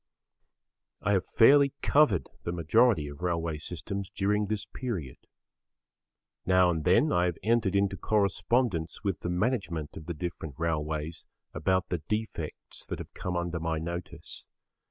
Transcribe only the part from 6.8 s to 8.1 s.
then I have entered into